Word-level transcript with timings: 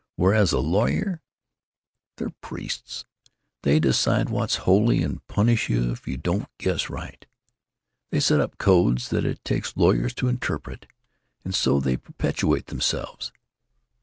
Whereas 0.15 0.51
a 0.51 0.57
lawyer——They're 0.57 2.31
priests. 2.41 3.05
They 3.61 3.79
decide 3.79 4.29
what's 4.31 4.55
holy 4.65 5.03
and 5.03 5.23
punish 5.27 5.69
you 5.69 5.91
if 5.91 6.07
you 6.07 6.17
don't 6.17 6.49
guess 6.57 6.89
right. 6.89 7.23
They 8.09 8.19
set 8.19 8.39
up 8.41 8.57
codes 8.57 9.09
that 9.09 9.25
it 9.25 9.45
takes 9.45 9.77
lawyers 9.77 10.15
to 10.15 10.27
interpret, 10.27 10.87
and 11.45 11.53
so 11.53 11.79
they 11.79 11.97
perpetuate 11.97 12.65
themselves. 12.65 13.31